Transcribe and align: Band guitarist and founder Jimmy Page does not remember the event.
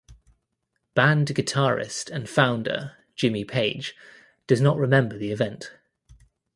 Band 0.95 1.27
guitarist 1.27 2.09
and 2.09 2.27
founder 2.27 2.93
Jimmy 3.15 3.45
Page 3.45 3.95
does 4.47 4.59
not 4.59 4.77
remember 4.79 5.15
the 5.15 5.31
event. 5.31 5.73